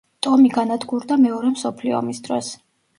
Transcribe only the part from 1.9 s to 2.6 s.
ომის დროს.